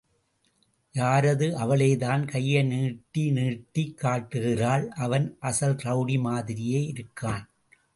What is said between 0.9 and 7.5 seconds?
யாரது... அவளேதான்... கையை நீட்டி நீட்டிக் காட்டுகிறாள்... அவன் அசல் ரெளடி மாதிரியே இருக்கான்.